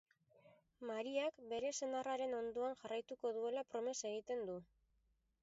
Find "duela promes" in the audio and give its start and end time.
3.37-3.95